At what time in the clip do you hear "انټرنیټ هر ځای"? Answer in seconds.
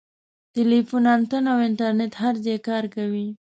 1.67-2.57